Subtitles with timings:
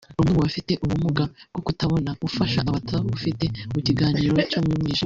[0.19, 4.99] umwe mu bafite ubumuga bwo kutabona ufasha abatabufite mu kiganiro cyo mu mwijima